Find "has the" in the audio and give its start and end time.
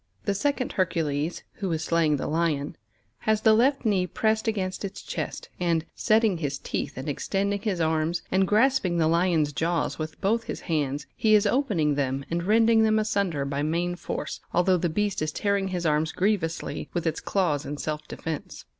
3.19-3.53